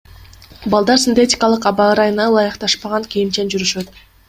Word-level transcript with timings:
Балдар 0.73 1.01
синтетикалык, 1.03 1.67
аба 1.73 1.87
ырайына 1.97 2.27
ылайыкташпаган 2.33 3.09
кийимчен 3.13 3.55
жүрүшөт. 3.57 3.97